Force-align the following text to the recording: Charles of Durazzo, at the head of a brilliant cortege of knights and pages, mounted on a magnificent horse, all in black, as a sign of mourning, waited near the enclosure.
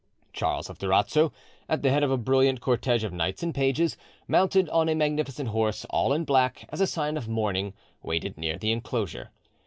Charles 0.33 0.67
of 0.67 0.79
Durazzo, 0.79 1.31
at 1.69 1.83
the 1.83 1.91
head 1.91 2.01
of 2.01 2.09
a 2.09 2.17
brilliant 2.17 2.59
cortege 2.59 3.03
of 3.03 3.13
knights 3.13 3.43
and 3.43 3.53
pages, 3.53 3.97
mounted 4.27 4.67
on 4.69 4.89
a 4.89 4.95
magnificent 4.95 5.49
horse, 5.49 5.85
all 5.91 6.11
in 6.11 6.23
black, 6.25 6.65
as 6.69 6.81
a 6.81 6.87
sign 6.87 7.17
of 7.17 7.27
mourning, 7.29 7.75
waited 8.01 8.35
near 8.35 8.57
the 8.57 8.71
enclosure. 8.71 9.29